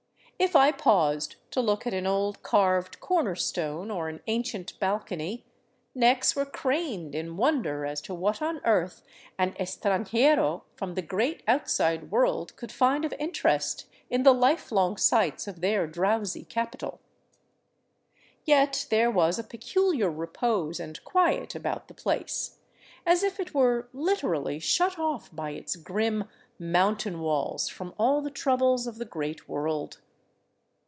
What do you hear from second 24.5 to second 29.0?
shut off by its grim mountain walls from all the troubles of